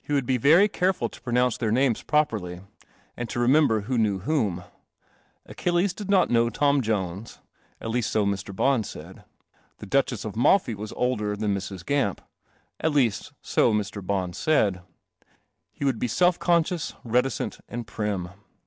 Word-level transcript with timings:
He 0.00 0.14
would 0.14 0.24
be 0.24 0.38
very 0.38 0.66
careful 0.66 1.10
to 1.10 1.20
pronounce 1.20 1.58
their 1.58 1.70
names 1.70 2.00
properly, 2.02 2.62
and 3.18 3.28
to 3.28 3.38
remember 3.38 3.82
who 3.82 3.98
knew 3.98 4.20
whom. 4.20 4.64
Achilles 5.44 5.92
did 5.92 6.08
not 6.08 6.30
know 6.30 6.48
Tom 6.48 6.80
Jones— 6.80 7.40
at 7.82 7.90
least, 7.90 8.10
so 8.10 8.24
Mr. 8.24 8.56
Bons 8.56 8.88
said. 8.88 9.24
The 9.76 9.84
Duchess 9.84 10.24
of 10.24 10.36
Malfi 10.36 10.74
was 10.74 10.92
older 10.94 11.36
than 11.36 11.54
Mrs. 11.54 11.84
Gamp— 11.84 12.22
at 12.80 12.92
least, 12.92 13.34
so 13.42 13.74
Mr. 13.74 14.02
Bons 14.02 14.38
said. 14.38 14.80
He 15.70 15.84
would 15.84 15.98
be 15.98 16.08
self 16.08 16.38
conscious, 16.38 16.94
reticent, 17.04 17.58
and 17.68 17.86
prim. 17.86 18.30